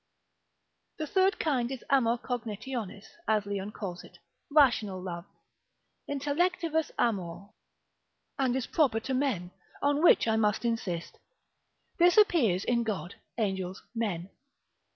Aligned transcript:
The 0.97 1.05
third 1.05 1.37
kind 1.39 1.71
is 1.71 1.83
Amor 1.91 2.17
cognitionis, 2.17 3.05
as 3.27 3.45
Leon 3.45 3.73
calls 3.73 4.03
it, 4.03 4.17
rational 4.49 4.99
love, 4.99 5.25
Intellectivus 6.09 6.89
amor, 6.97 7.49
and 8.39 8.55
is 8.55 8.65
proper 8.65 8.99
to 9.01 9.13
men, 9.13 9.51
on 9.79 10.01
which 10.01 10.27
I 10.27 10.37
must 10.37 10.65
insist. 10.65 11.19
This 11.99 12.17
appears 12.17 12.63
in 12.63 12.81
God, 12.81 13.13
angels, 13.37 13.83
men. 13.93 14.31